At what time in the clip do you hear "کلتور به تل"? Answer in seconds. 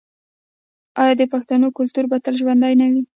1.77-2.33